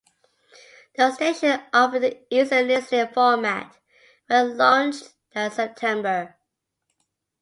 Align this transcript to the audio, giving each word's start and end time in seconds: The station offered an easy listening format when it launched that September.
The 0.95 1.11
station 1.13 1.61
offered 1.71 2.03
an 2.03 2.25
easy 2.31 2.63
listening 2.63 3.13
format 3.13 3.77
when 4.25 4.49
it 4.49 4.55
launched 4.55 5.13
that 5.35 5.53
September. 5.53 6.35